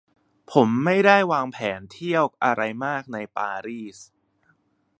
[0.51, 3.97] ผมไม่ได้วางแผนเที่ยวอะไรมากในปารีส